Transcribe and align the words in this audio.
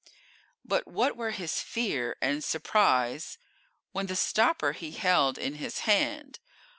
_]But 0.65 0.87
what 0.87 1.15
were 1.15 1.29
his 1.29 1.61
fear 1.61 2.17
and 2.23 2.43
surprise 2.43 3.37
When 3.91 4.07
the 4.07 4.15
stopper 4.15 4.71
he 4.71 4.93
held 4.93 5.37
in 5.37 5.57
his 5.57 5.81
hand! 5.81 6.39